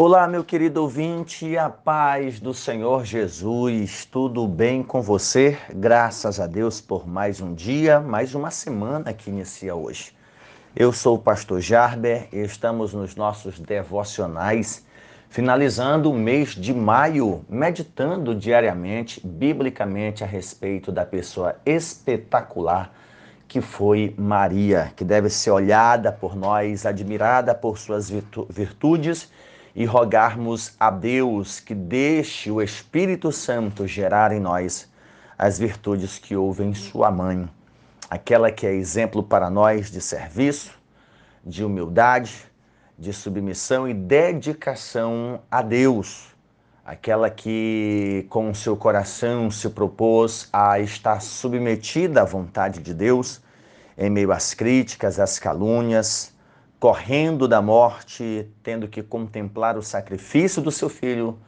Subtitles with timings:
[0.00, 5.58] Olá, meu querido ouvinte, a paz do Senhor Jesus, tudo bem com você?
[5.74, 10.14] Graças a Deus por mais um dia, mais uma semana que inicia hoje.
[10.76, 14.86] Eu sou o pastor Jarber e estamos nos nossos devocionais,
[15.28, 22.94] finalizando o mês de maio, meditando diariamente, biblicamente, a respeito da pessoa espetacular
[23.48, 28.08] que foi Maria, que deve ser olhada por nós, admirada por suas
[28.48, 29.28] virtudes
[29.78, 34.90] e rogarmos a Deus que deixe o Espírito Santo gerar em nós
[35.38, 37.48] as virtudes que houve em sua mãe,
[38.10, 40.72] aquela que é exemplo para nós de serviço,
[41.46, 42.44] de humildade,
[42.98, 46.26] de submissão e dedicação a Deus,
[46.84, 53.40] aquela que com seu coração se propôs a estar submetida à vontade de Deus
[53.96, 56.32] em meio às críticas, às calúnias,
[56.78, 61.38] correndo da morte, tendo que contemplar o sacrifício do seu filho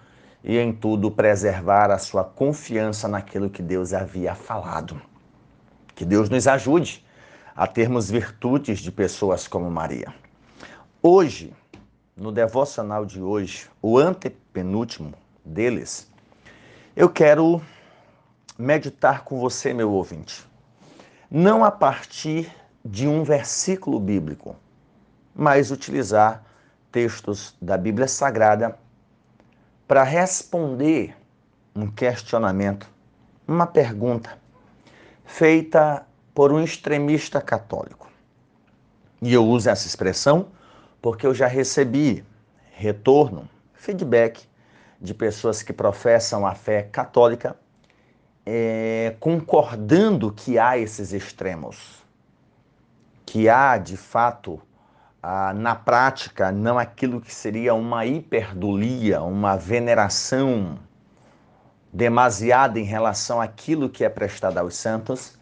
[0.42, 5.00] e em tudo preservar a sua confiança naquilo que Deus havia falado.
[5.94, 7.04] Que Deus nos ajude
[7.54, 10.12] a termos virtudes de pessoas como Maria.
[11.02, 11.52] Hoje,
[12.16, 16.10] no devocional de hoje, o antepenúltimo deles,
[16.96, 17.62] eu quero
[18.58, 20.44] meditar com você, meu ouvinte,
[21.30, 22.50] não a partir
[22.84, 24.56] de um versículo bíblico,
[25.40, 26.44] mas utilizar
[26.92, 28.78] textos da Bíblia Sagrada
[29.88, 31.16] para responder
[31.74, 32.86] um questionamento,
[33.48, 34.36] uma pergunta
[35.24, 38.12] feita por um extremista católico.
[39.22, 40.48] E eu uso essa expressão
[41.00, 42.22] porque eu já recebi
[42.72, 44.46] retorno, feedback
[45.00, 47.56] de pessoas que professam a fé católica,
[48.44, 52.04] é, concordando que há esses extremos,
[53.24, 54.60] que há de fato
[55.22, 60.78] ah, na prática, não aquilo que seria uma hiperdulia, uma veneração
[61.92, 65.38] demasiada em relação àquilo que é prestado aos santos,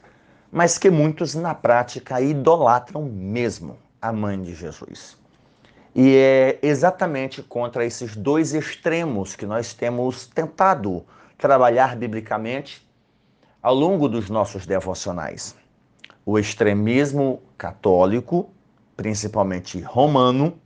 [0.51, 5.17] mas que muitos na prática idolatram mesmo a mãe de Jesus.
[5.95, 11.05] E é exatamente contra esses dois extremos que nós temos tentado
[11.37, 12.87] trabalhar biblicamente
[13.63, 15.55] ao longo dos nossos devocionais.
[16.25, 18.51] O extremismo católico,
[18.99, 20.59] principalmente romano,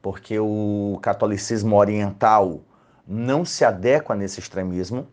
[0.00, 2.62] porque o catolicismo oriental
[3.06, 5.06] não se adequa nesse extremismo.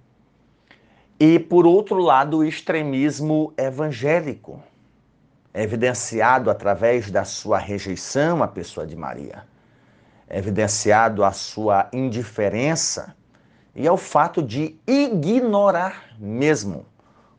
[1.19, 4.63] E, por outro lado, o extremismo evangélico,
[5.53, 9.43] evidenciado através da sua rejeição à pessoa de Maria,
[10.29, 13.13] evidenciado a sua indiferença
[13.75, 16.85] e ao fato de ignorar mesmo,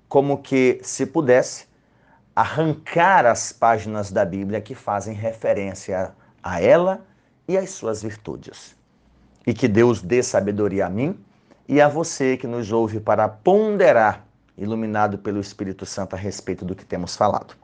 [0.07, 1.67] como que se pudesse
[2.35, 6.13] arrancar as páginas da Bíblia que fazem referência
[6.43, 7.05] a ela
[7.47, 8.77] e às suas virtudes.
[9.47, 11.19] E que Deus dê sabedoria a mim
[11.69, 16.75] e a você que nos ouve para ponderar, iluminado pelo Espírito Santo a respeito do
[16.75, 17.55] que temos falado.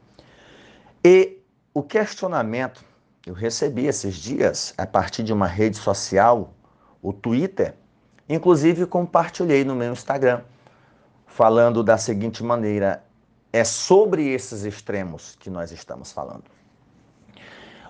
[1.04, 1.38] E
[1.72, 2.84] o questionamento
[3.26, 6.54] eu recebi esses dias a partir de uma rede social,
[7.02, 7.74] o Twitter,
[8.28, 10.40] inclusive compartilhei no meu Instagram,
[11.26, 13.04] falando da seguinte maneira:
[13.52, 16.44] é sobre esses extremos que nós estamos falando.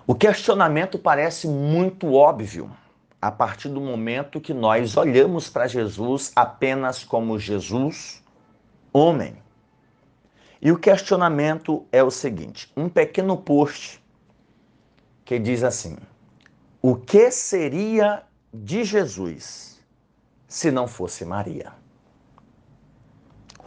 [0.07, 2.71] O questionamento parece muito óbvio
[3.21, 8.23] a partir do momento que nós olhamos para Jesus apenas como Jesus,
[8.91, 9.35] homem.
[10.59, 14.03] E o questionamento é o seguinte: um pequeno post
[15.23, 15.97] que diz assim:
[16.81, 19.79] O que seria de Jesus
[20.47, 21.73] se não fosse Maria?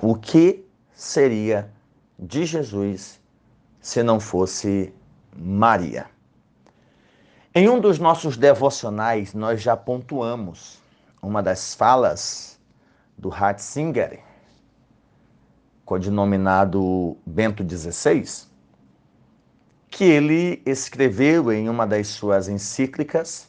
[0.02, 1.72] O que seria
[2.18, 3.20] de Jesus
[3.80, 4.92] se não fosse
[5.36, 6.06] Maria.
[7.54, 10.82] Em um dos nossos devocionais, nós já pontuamos
[11.22, 12.58] uma das falas
[13.16, 14.20] do Ratzinger,
[15.84, 18.46] codinominado Bento XVI,
[19.88, 23.48] que ele escreveu em uma das suas encíclicas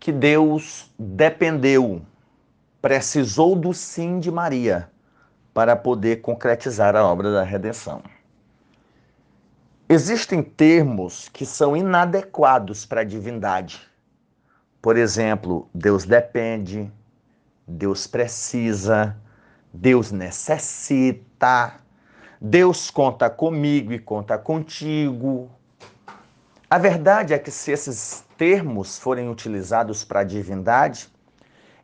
[0.00, 2.02] que Deus dependeu,
[2.82, 4.90] precisou do sim de Maria
[5.54, 8.02] para poder concretizar a obra da redenção.
[9.88, 13.80] Existem termos que são inadequados para a divindade.
[14.82, 16.92] Por exemplo, Deus depende,
[17.66, 19.16] Deus precisa,
[19.72, 21.74] Deus necessita,
[22.40, 25.48] Deus conta comigo e conta contigo.
[26.68, 31.13] A verdade é que se esses termos forem utilizados para a divindade,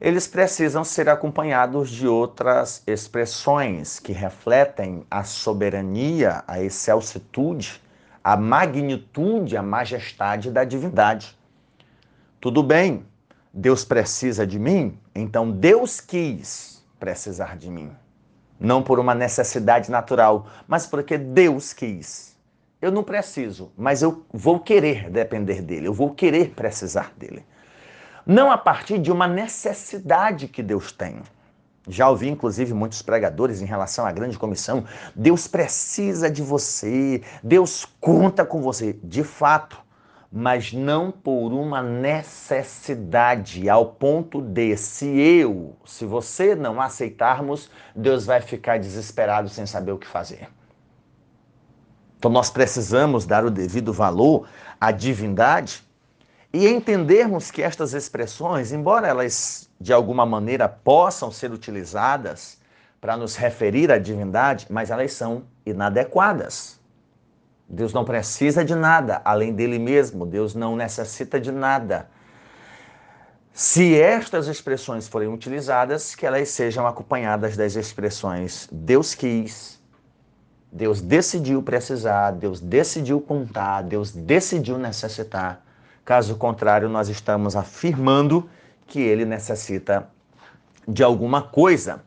[0.00, 7.82] eles precisam ser acompanhados de outras expressões que refletem a soberania, a excelsitude,
[8.24, 11.38] a magnitude, a majestade da divindade.
[12.40, 13.04] Tudo bem,
[13.52, 17.92] Deus precisa de mim, então Deus quis precisar de mim.
[18.58, 22.36] Não por uma necessidade natural, mas porque Deus quis.
[22.80, 27.44] Eu não preciso, mas eu vou querer depender dele, eu vou querer precisar dele.
[28.26, 31.22] Não a partir de uma necessidade que Deus tem.
[31.88, 34.84] Já ouvi, inclusive, muitos pregadores em relação à grande comissão.
[35.14, 38.92] Deus precisa de você, Deus conta com você.
[39.02, 39.78] De fato,
[40.30, 48.26] mas não por uma necessidade, ao ponto de, se eu, se você não aceitarmos, Deus
[48.26, 50.48] vai ficar desesperado sem saber o que fazer.
[52.18, 54.46] Então nós precisamos dar o devido valor
[54.80, 55.82] à divindade
[56.52, 62.58] e entendermos que estas expressões, embora elas de alguma maneira possam ser utilizadas
[63.00, 66.78] para nos referir à divindade, mas elas são inadequadas.
[67.68, 72.08] Deus não precisa de nada além dele mesmo, Deus não necessita de nada.
[73.52, 79.80] Se estas expressões forem utilizadas, que elas sejam acompanhadas das expressões Deus quis,
[80.72, 85.64] Deus decidiu precisar, Deus decidiu contar, Deus decidiu necessitar.
[86.04, 88.48] Caso contrário, nós estamos afirmando
[88.86, 90.08] que ele necessita
[90.86, 92.02] de alguma coisa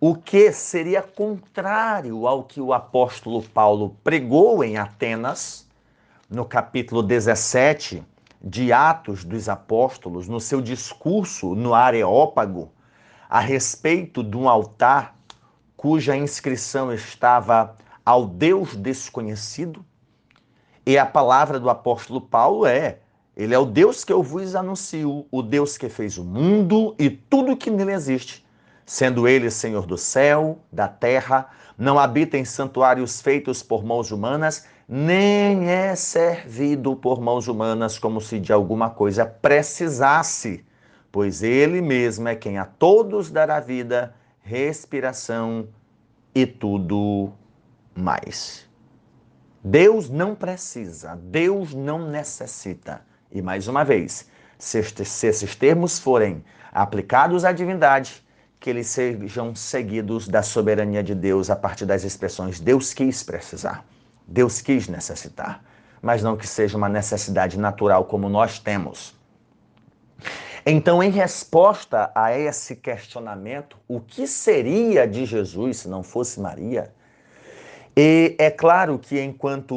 [0.00, 5.66] o que seria contrário ao que o apóstolo Paulo pregou em Atenas,
[6.28, 8.02] no capítulo 17
[8.42, 12.70] de Atos dos Apóstolos, no seu discurso no Areópago,
[13.28, 15.16] a respeito de um altar
[15.76, 19.84] cuja inscrição estava ao Deus desconhecido.
[20.84, 23.00] E a palavra do apóstolo Paulo é:
[23.36, 27.10] Ele é o Deus que eu vos anuncio, o Deus que fez o mundo e
[27.10, 28.46] tudo que nele existe
[28.86, 34.64] sendo ele Senhor do céu, da terra, não habita em santuários feitos por mãos humanas,
[34.88, 40.64] nem é servido por mãos humanas como se de alguma coisa precisasse,
[41.10, 45.66] pois ele mesmo é quem a todos dará vida, respiração
[46.32, 47.32] e tudo
[47.92, 48.64] mais.
[49.64, 53.04] Deus não precisa, Deus não necessita.
[53.30, 54.28] E mais uma vez,
[54.58, 58.24] se esses termos forem aplicados à divindade,
[58.58, 63.84] que eles sejam seguidos da soberania de Deus a partir das expressões Deus quis precisar,
[64.26, 65.62] Deus quis necessitar,
[66.02, 69.14] mas não que seja uma necessidade natural como nós temos.
[70.64, 76.92] Então, em resposta a esse questionamento, o que seria de Jesus se não fosse Maria?
[77.98, 79.74] E é claro que, enquanto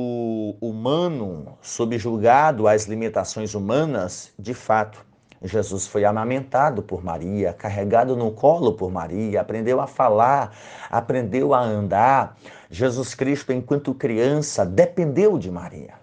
[0.60, 5.06] humano, subjugado às limitações humanas, de fato,
[5.42, 10.54] Jesus foi amamentado por Maria, carregado no colo por Maria, aprendeu a falar,
[10.90, 12.38] aprendeu a andar.
[12.70, 15.94] Jesus Cristo, enquanto criança, dependeu de Maria.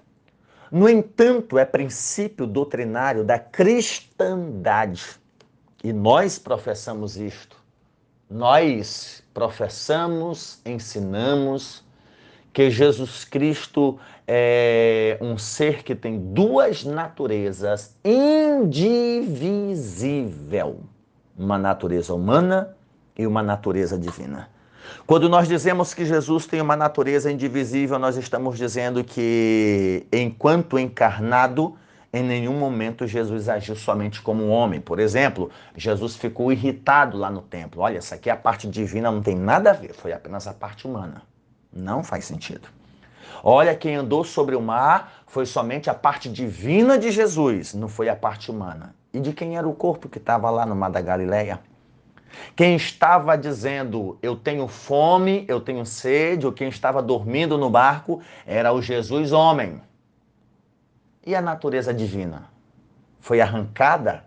[0.72, 5.20] No entanto, é princípio doutrinário da cristandade,
[5.84, 7.62] e nós professamos isto.
[8.28, 11.85] Nós professamos, ensinamos
[12.56, 18.80] que Jesus Cristo é um ser que tem duas naturezas indivisível,
[21.36, 22.74] uma natureza humana
[23.14, 24.48] e uma natureza divina.
[25.06, 31.76] Quando nós dizemos que Jesus tem uma natureza indivisível, nós estamos dizendo que, enquanto encarnado,
[32.10, 34.80] em nenhum momento Jesus agiu somente como homem.
[34.80, 37.82] Por exemplo, Jesus ficou irritado lá no templo.
[37.82, 40.54] Olha, essa aqui é a parte divina, não tem nada a ver, foi apenas a
[40.54, 41.20] parte humana.
[41.76, 42.68] Não faz sentido.
[43.44, 48.08] Olha, quem andou sobre o mar foi somente a parte divina de Jesus, não foi
[48.08, 48.94] a parte humana.
[49.12, 51.60] E de quem era o corpo que estava lá no mar da Galileia?
[52.54, 58.22] Quem estava dizendo eu tenho fome, eu tenho sede, ou quem estava dormindo no barco
[58.46, 59.82] era o Jesus homem.
[61.26, 62.50] E a natureza divina?
[63.20, 64.24] Foi arrancada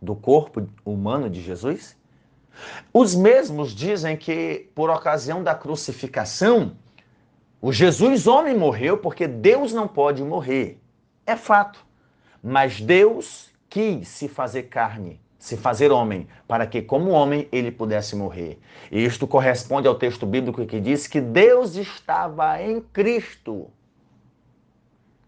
[0.00, 1.97] do corpo humano de Jesus?
[2.92, 6.76] Os mesmos dizem que, por ocasião da crucificação,
[7.60, 10.80] o Jesus homem morreu porque Deus não pode morrer.
[11.26, 11.84] É fato.
[12.42, 18.14] Mas Deus quis se fazer carne, se fazer homem, para que, como homem, ele pudesse
[18.14, 18.58] morrer.
[18.90, 23.70] E isto corresponde ao texto bíblico que diz que Deus estava em Cristo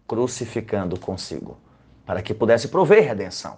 [0.07, 1.57] crucificando consigo,
[2.05, 3.57] para que pudesse prover redenção.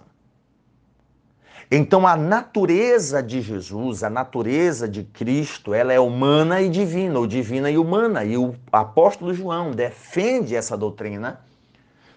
[1.76, 7.26] Então a natureza de Jesus, a natureza de Cristo, ela é humana e divina, ou
[7.26, 8.22] divina e humana.
[8.22, 11.40] E o apóstolo João defende essa doutrina,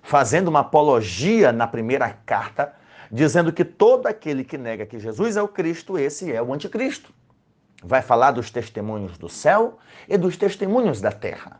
[0.04, 2.72] fazendo uma apologia na primeira carta,
[3.12, 7.12] dizendo que todo aquele que nega que Jesus é o Cristo, esse é o anticristo.
[7.84, 11.60] Vai falar dos testemunhos do céu e dos testemunhos da terra.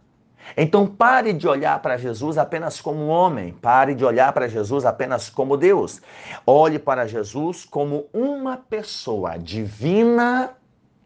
[0.56, 4.86] Então pare de olhar para Jesus apenas como um homem, pare de olhar para Jesus
[4.86, 6.02] apenas como Deus.
[6.46, 10.52] Olhe para Jesus como uma pessoa divina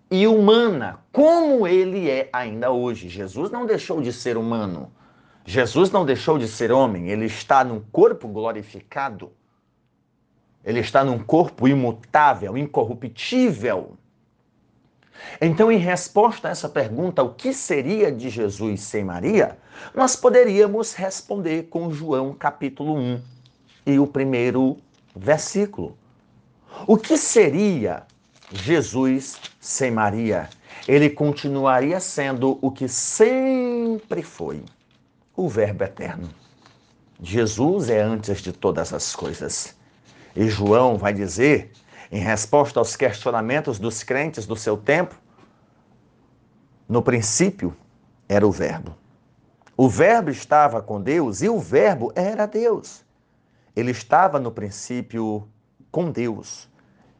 [0.10, 3.08] e humana, como ele é ainda hoje.
[3.10, 4.92] Jesus não deixou de ser humano.
[5.46, 9.32] Jesus não deixou de ser homem, ele está num corpo glorificado.
[10.64, 13.98] Ele está num corpo imutável, incorruptível.
[15.40, 19.58] Então, em resposta a essa pergunta, o que seria de Jesus sem Maria?
[19.94, 23.22] Nós poderíamos responder com João capítulo 1
[23.86, 24.78] e o primeiro
[25.16, 25.98] versículo.
[26.88, 28.04] O que seria
[28.52, 30.50] Jesus sem Maria?
[30.88, 34.64] Ele continuaria sendo o que sempre foi
[35.36, 36.30] o Verbo eterno.
[37.22, 39.76] Jesus é antes de todas as coisas.
[40.36, 41.72] E João vai dizer
[42.12, 45.16] em resposta aos questionamentos dos crentes do seu tempo,
[46.88, 47.76] no princípio
[48.28, 48.98] era o Verbo.
[49.78, 53.06] O Verbo estava com Deus e o Verbo era Deus.
[53.74, 55.48] Ele estava no princípio
[55.90, 56.70] com Deus.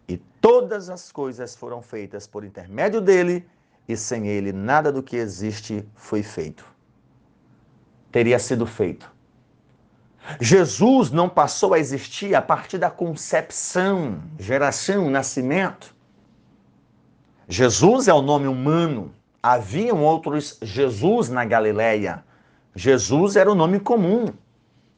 [0.08, 3.48] E todas as coisas foram feitas por intermédio dele,
[3.88, 6.66] e sem ele nada do que existe foi feito.
[8.12, 9.10] Teria sido feito
[10.40, 15.96] Jesus não passou a existir a partir da concepção, geração, nascimento.
[17.48, 19.14] Jesus é o nome humano.
[19.42, 22.24] Haviam outros Jesus na Galileia.
[22.76, 24.28] Jesus era o nome comum.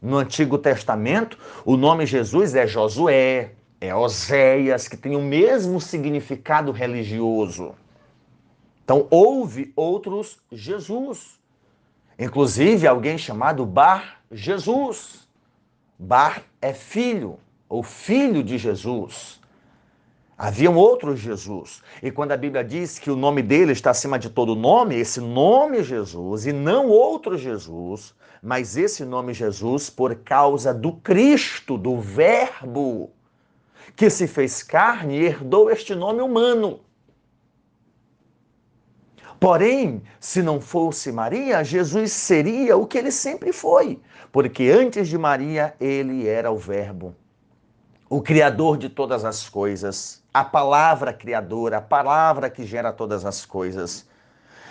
[0.01, 6.71] No Antigo Testamento, o nome Jesus é Josué, é Oséias, que tem o mesmo significado
[6.71, 7.73] religioso.
[8.83, 11.39] Então, houve outros Jesus.
[12.17, 15.27] Inclusive, alguém chamado Bar Jesus.
[15.97, 17.39] Bar é filho,
[17.69, 19.41] ou filho de Jesus.
[20.37, 21.81] Haviam outros Jesus.
[22.01, 25.21] E quando a Bíblia diz que o nome dele está acima de todo nome, esse
[25.21, 31.99] nome Jesus, e não outro Jesus, mas esse nome Jesus por causa do Cristo, do
[31.99, 33.11] Verbo,
[33.95, 36.81] que se fez carne e herdou este nome humano.
[39.39, 43.99] Porém, se não fosse Maria, Jesus seria o que ele sempre foi,
[44.31, 47.15] porque antes de Maria ele era o Verbo,
[48.09, 53.45] o Criador de todas as coisas, a palavra criadora, a palavra que gera todas as
[53.45, 54.07] coisas.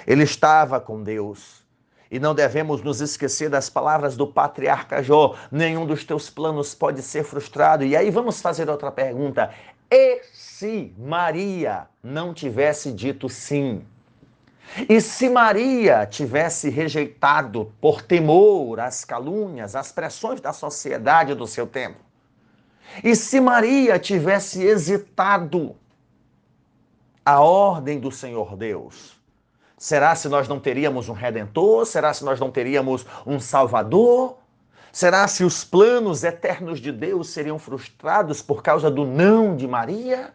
[0.07, 1.63] Ele estava com Deus.
[2.11, 7.01] E não devemos nos esquecer das palavras do patriarca Jó: nenhum dos teus planos pode
[7.01, 7.85] ser frustrado.
[7.85, 9.51] E aí vamos fazer outra pergunta:
[9.91, 13.85] e se Maria não tivesse dito sim?
[14.89, 21.67] E se Maria tivesse rejeitado por temor às calúnias, às pressões da sociedade do seu
[21.67, 22.01] tempo?
[23.05, 25.77] E se Maria tivesse hesitado
[27.25, 29.21] a ordem do Senhor Deus?
[29.77, 31.85] Será se nós não teríamos um redentor?
[31.87, 34.39] Será se nós não teríamos um salvador?
[34.93, 40.33] Será se os planos eternos de Deus seriam frustrados por causa do não de Maria?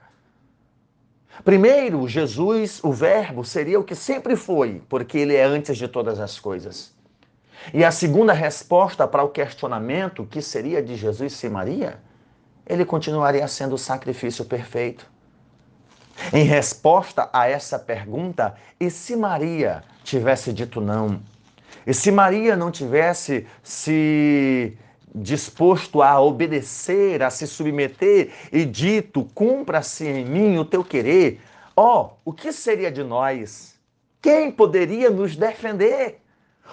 [1.44, 6.20] Primeiro, Jesus, o Verbo, seria o que sempre foi, porque ele é antes de todas
[6.20, 6.96] as coisas.
[7.74, 12.00] E a segunda resposta para o questionamento que seria de Jesus sem Maria,
[12.66, 15.10] ele continuaria sendo o sacrifício perfeito.
[16.34, 21.22] Em resposta a essa pergunta, e se Maria tivesse dito não?
[21.86, 24.78] E se Maria não tivesse se
[25.14, 31.42] disposto a obedecer, a se submeter e dito: cumpra-se em mim o teu querer,
[31.76, 33.76] ó, oh, o que seria de nós?
[34.22, 36.22] Quem poderia nos defender?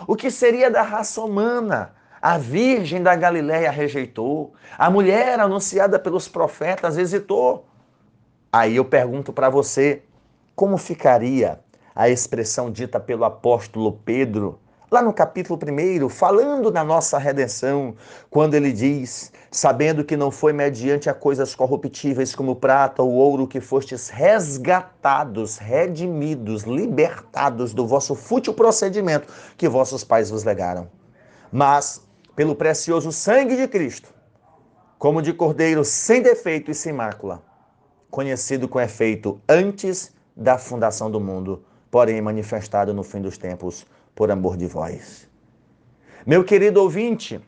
[0.07, 1.95] O que seria da raça humana?
[2.21, 7.67] A virgem da Galiléia rejeitou, a mulher anunciada pelos profetas hesitou.
[8.51, 10.03] Aí eu pergunto para você,
[10.57, 11.61] como ficaria
[11.95, 14.59] a expressão dita pelo apóstolo Pedro
[14.95, 17.97] lá no capítulo 1, falando da nossa redenção,
[18.31, 23.49] quando ele diz: Sabendo que não foi mediante a coisas corruptíveis como prata ou ouro
[23.49, 30.89] que fostes resgatados, redimidos, libertados do vosso fútil procedimento que vossos pais vos legaram,
[31.51, 32.01] mas
[32.37, 34.15] pelo precioso sangue de Cristo,
[34.97, 37.43] como de cordeiro sem defeito e sem mácula,
[38.09, 43.85] conhecido com efeito antes da fundação do mundo, porém manifestado no fim dos tempos
[44.15, 45.29] por amor de vós.
[46.27, 47.41] Meu querido ouvinte,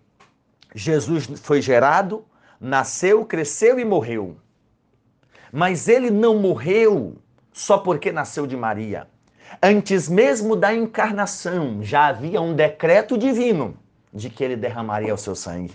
[0.74, 2.24] Jesus foi gerado,
[2.60, 4.36] nasceu, cresceu e morreu.
[5.52, 7.16] Mas ele não morreu
[7.52, 9.08] só porque nasceu de Maria.
[9.62, 13.76] Antes mesmo da encarnação, já havia um decreto divino
[14.12, 15.74] de que ele derramaria o seu sangue.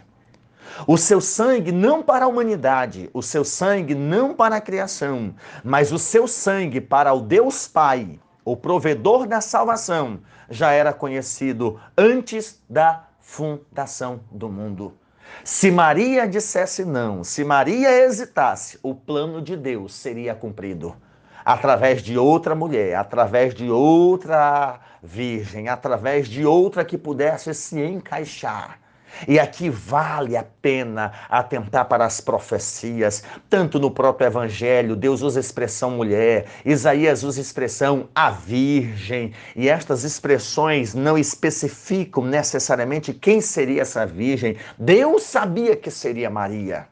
[0.86, 5.34] O seu sangue não para a humanidade, o seu sangue não para a criação,
[5.64, 10.20] mas o seu sangue para o Deus Pai o provedor da salvação,
[10.52, 14.96] já era conhecido antes da fundação do mundo.
[15.44, 20.96] Se Maria dissesse não, se Maria hesitasse, o plano de Deus seria cumprido
[21.44, 28.80] através de outra mulher, através de outra virgem, através de outra que pudesse se encaixar.
[29.28, 35.40] E aqui vale a pena atentar para as profecias, tanto no próprio Evangelho, Deus usa
[35.40, 43.14] a expressão mulher, Isaías usa a expressão a virgem, e estas expressões não especificam necessariamente
[43.14, 44.58] quem seria essa virgem.
[44.78, 46.88] Deus sabia que seria Maria.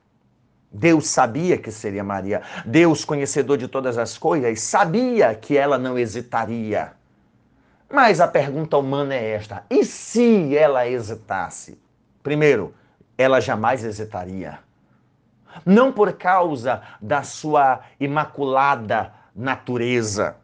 [0.72, 2.42] Deus sabia que seria Maria.
[2.66, 6.94] Deus, conhecedor de todas as coisas, sabia que ela não hesitaria.
[7.92, 11.80] Mas a pergunta humana é esta: e se ela hesitasse?
[12.30, 12.76] Primeiro,
[13.18, 14.60] ela jamais hesitaria.
[15.66, 20.36] Não por causa da sua imaculada natureza,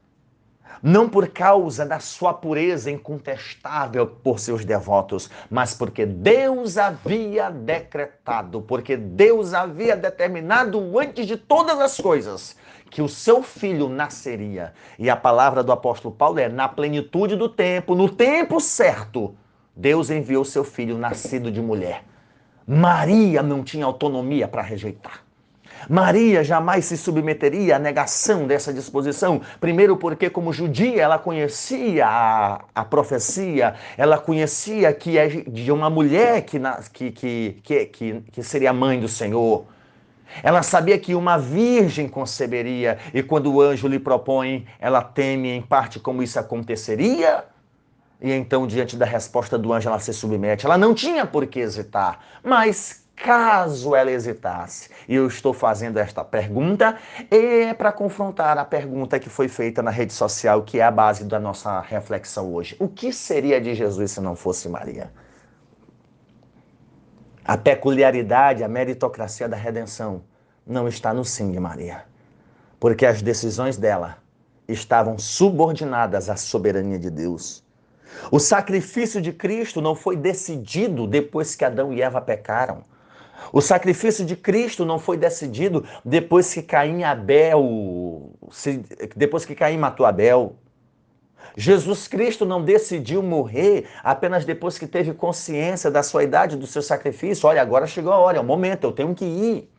[0.82, 8.64] não por causa da sua pureza incontestável por seus devotos, mas porque Deus havia decretado,
[8.64, 12.58] porque Deus havia determinado antes de todas as coisas
[12.90, 14.74] que o seu filho nasceria.
[14.98, 19.36] E a palavra do apóstolo Paulo é: na plenitude do tempo, no tempo certo,
[19.76, 22.04] Deus enviou seu filho nascido de mulher.
[22.68, 25.26] Maria não tinha autonomia para rejeitar.
[25.90, 29.42] Maria jamais se submeteria à negação dessa disposição.
[29.60, 35.90] Primeiro, porque, como judia, ela conhecia a, a profecia, ela conhecia que é de uma
[35.90, 36.60] mulher que,
[36.94, 37.12] que,
[37.62, 39.66] que, que, que seria mãe do Senhor.
[40.42, 45.62] Ela sabia que uma virgem conceberia, e quando o anjo lhe propõe, ela teme em
[45.62, 47.44] parte como isso aconteceria.
[48.22, 50.66] E então, diante da resposta do anjo, ela se submete.
[50.66, 54.90] Ela não tinha por que hesitar, mas caso ela hesitasse.
[55.08, 56.98] E eu estou fazendo esta pergunta
[57.32, 61.24] é para confrontar a pergunta que foi feita na rede social, que é a base
[61.24, 62.76] da nossa reflexão hoje.
[62.80, 65.12] O que seria de Jesus se não fosse Maria?
[67.44, 70.24] A peculiaridade, a meritocracia da redenção
[70.66, 72.06] não está no sim de Maria,
[72.80, 74.18] porque as decisões dela
[74.68, 77.65] estavam subordinadas à soberania de Deus.
[78.32, 82.84] O sacrifício de Cristo não foi decidido depois que Adão e Eva pecaram.
[83.52, 88.32] O sacrifício de Cristo não foi decidido depois que Caim Abel,
[89.16, 90.56] depois que Caim matou Abel.
[91.56, 96.82] Jesus Cristo não decidiu morrer apenas depois que teve consciência da sua idade, do seu
[96.82, 97.48] sacrifício.
[97.48, 99.75] Olha, agora chegou a hora, é o momento, eu tenho que ir.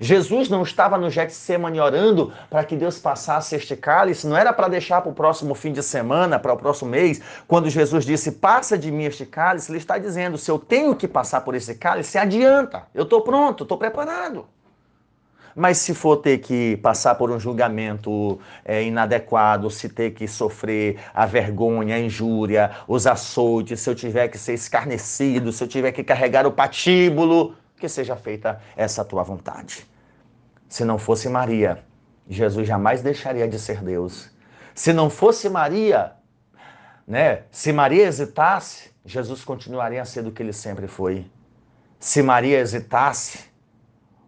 [0.00, 4.68] Jesus não estava no Getsemane orando para que Deus passasse este cálice, não era para
[4.68, 7.20] deixar para o próximo fim de semana, para o próximo mês.
[7.46, 11.08] Quando Jesus disse, passa de mim este cálice, ele está dizendo, se eu tenho que
[11.08, 14.46] passar por esse cálice, adianta, eu estou pronto, estou preparado.
[15.58, 21.00] Mas se for ter que passar por um julgamento é, inadequado, se ter que sofrer
[21.12, 25.90] a vergonha, a injúria, os açoites, se eu tiver que ser escarnecido, se eu tiver
[25.90, 29.86] que carregar o patíbulo, que seja feita essa tua vontade.
[30.68, 31.82] Se não fosse Maria,
[32.28, 34.30] Jesus jamais deixaria de ser Deus.
[34.74, 36.12] Se não fosse Maria,
[37.06, 37.44] né?
[37.50, 41.24] Se Maria hesitasse, Jesus continuaria a ser do que ele sempre foi.
[41.98, 43.48] Se Maria hesitasse,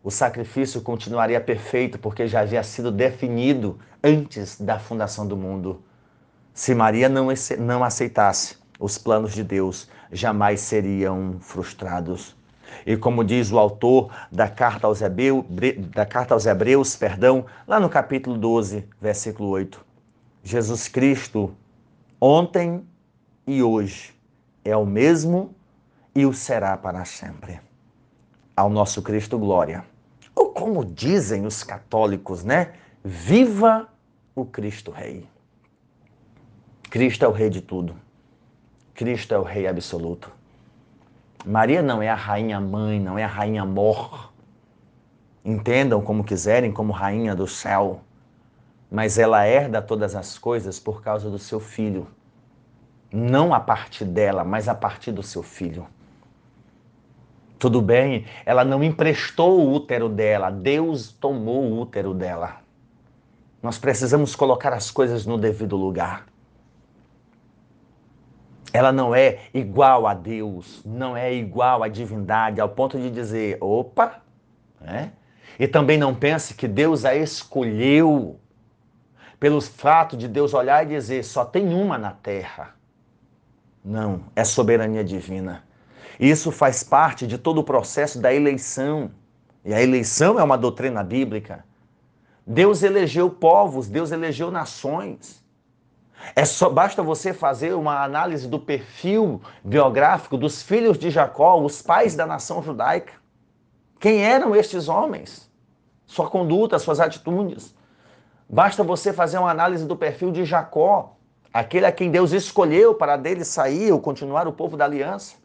[0.03, 5.85] o sacrifício continuaria perfeito, porque já havia sido definido antes da fundação do mundo.
[6.55, 12.35] Se Maria não, não aceitasse os planos de Deus, jamais seriam frustrados.
[12.87, 15.45] E como diz o autor da carta aos Hebreus,
[15.95, 19.85] da carta aos Hebreus, perdão, lá no capítulo 12, versículo 8,
[20.43, 21.55] Jesus Cristo
[22.21, 22.85] ontem
[23.47, 24.15] e hoje
[24.65, 25.55] é o mesmo
[26.15, 27.61] e o será para sempre.
[28.57, 29.85] Ao nosso Cristo glória.
[30.35, 32.73] Ou como dizem os católicos, né?
[33.03, 33.89] Viva
[34.35, 35.27] o Cristo Rei.
[36.91, 37.97] Cristo é o rei de tudo.
[38.95, 40.31] Cristo é o rei absoluto.
[41.45, 44.33] Maria não é a rainha mãe, não é a rainha mor.
[45.45, 48.01] Entendam como quiserem, como rainha do céu.
[48.91, 52.07] Mas ela herda todas as coisas por causa do seu filho.
[53.11, 55.87] Não a partir dela, mas a partir do seu filho.
[57.59, 62.57] Tudo bem, ela não emprestou o útero dela, Deus tomou o útero dela.
[63.63, 66.30] Nós precisamos colocar as coisas no devido lugar
[68.73, 73.59] ela não é igual a Deus, não é igual à divindade, ao ponto de dizer,
[73.61, 74.23] opa,
[74.81, 75.13] né?
[75.59, 78.41] E também não pense que Deus a escolheu
[79.39, 82.75] pelo fato de Deus olhar e dizer, só tem uma na terra.
[83.85, 85.65] Não, é soberania divina.
[86.19, 89.11] Isso faz parte de todo o processo da eleição.
[89.65, 91.65] E a eleição é uma doutrina bíblica.
[92.47, 95.43] Deus elegeu povos, Deus elegeu nações.
[96.35, 101.83] É só basta você fazer uma análise do perfil biográfico dos filhos de Jacó, os
[101.83, 103.13] pais da nação judaica.
[103.99, 105.51] Quem eram estes homens?
[106.07, 107.75] Sua conduta, suas atitudes.
[108.49, 111.17] Basta você fazer uma análise do perfil de Jacó,
[111.53, 115.37] aquele a quem Deus escolheu para dele sair ou continuar o povo da aliança.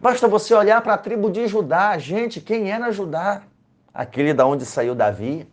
[0.00, 3.42] Basta você olhar para a tribo de Judá, gente, quem era Judá?
[3.92, 5.48] Aquele da onde saiu Davi,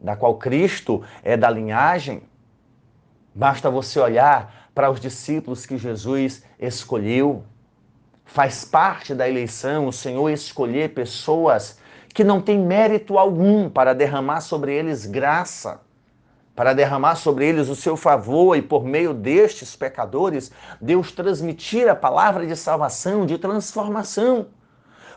[0.00, 2.22] da qual Cristo é da linhagem.
[3.34, 7.42] Basta você olhar para os discípulos que Jesus escolheu.
[8.24, 11.78] Faz parte da eleição o Senhor escolher pessoas
[12.14, 15.80] que não têm mérito algum para derramar sobre eles graça,
[16.54, 21.96] para derramar sobre eles o seu favor e por meio destes pecadores, Deus transmitir a
[21.96, 24.46] palavra de salvação, de transformação.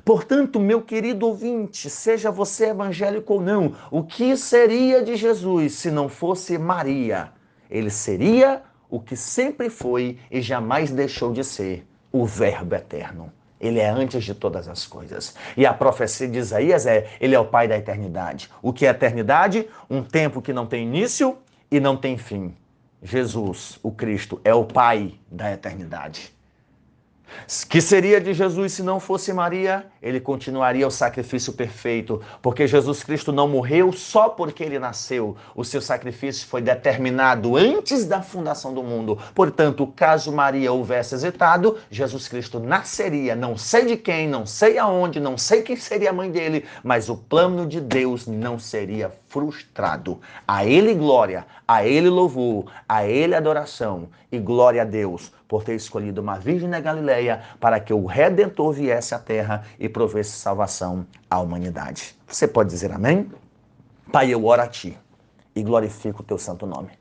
[0.04, 5.92] Portanto, meu querido ouvinte, seja você evangélico ou não, o que seria de Jesus se
[5.92, 7.37] não fosse Maria?
[7.70, 13.32] Ele seria o que sempre foi e jamais deixou de ser, o Verbo eterno.
[13.60, 15.36] Ele é antes de todas as coisas.
[15.56, 18.50] E a profecia de Isaías é: Ele é o Pai da eternidade.
[18.62, 19.68] O que é eternidade?
[19.90, 21.38] Um tempo que não tem início
[21.70, 22.56] e não tem fim.
[23.02, 26.37] Jesus, o Cristo, é o Pai da eternidade.
[27.70, 29.86] Que seria de Jesus se não fosse Maria?
[30.02, 35.36] Ele continuaria o sacrifício perfeito, porque Jesus Cristo não morreu só porque ele nasceu.
[35.56, 39.18] O seu sacrifício foi determinado antes da fundação do mundo.
[39.34, 43.36] Portanto, caso Maria houvesse hesitado, Jesus Cristo nasceria.
[43.36, 47.10] Não sei de quem, não sei aonde, não sei quem seria a mãe dele, mas
[47.10, 50.20] o plano de Deus não seria frustrado.
[50.48, 55.76] A ele glória, a ele louvor, a ele adoração e glória a Deus por ter
[55.76, 61.06] escolhido uma virgem da Galileia para que o redentor viesse à terra e provesse salvação
[61.30, 62.18] à humanidade.
[62.28, 63.32] Você pode dizer amém?
[64.12, 64.98] Pai, eu oro a ti
[65.56, 66.97] e glorifico o teu santo nome.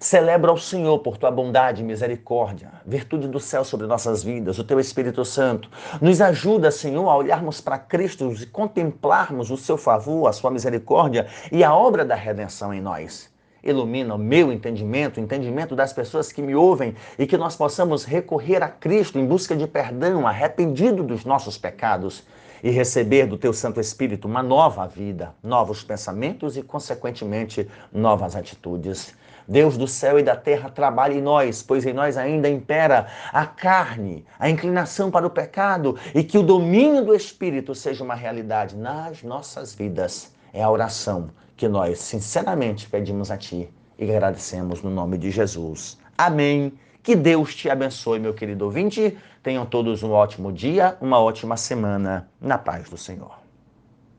[0.00, 4.64] Celebra ao Senhor por tua bondade e misericórdia, virtude do céu sobre nossas vidas, o
[4.64, 5.68] teu Espírito Santo.
[6.00, 11.26] Nos ajuda, Senhor, a olharmos para Cristo e contemplarmos o seu favor, a sua misericórdia
[11.52, 13.28] e a obra da redenção em nós.
[13.62, 18.02] Ilumina o meu entendimento, o entendimento das pessoas que me ouvem e que nós possamos
[18.02, 22.24] recorrer a Cristo em busca de perdão, arrependido dos nossos pecados
[22.62, 29.14] e receber do teu Santo Espírito uma nova vida, novos pensamentos e, consequentemente, novas atitudes.
[29.50, 33.44] Deus do céu e da terra, trabalhe em nós, pois em nós ainda impera a
[33.44, 38.76] carne, a inclinação para o pecado e que o domínio do Espírito seja uma realidade
[38.76, 40.32] nas nossas vidas.
[40.54, 45.98] É a oração que nós sinceramente pedimos a Ti e agradecemos no nome de Jesus.
[46.16, 46.72] Amém.
[47.02, 49.18] Que Deus te abençoe, meu querido ouvinte.
[49.42, 53.39] Tenham todos um ótimo dia, uma ótima semana, na paz do Senhor.